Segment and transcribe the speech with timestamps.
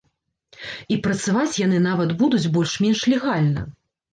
[0.95, 3.61] І працаваць яны нават будуць больш-менш легальна.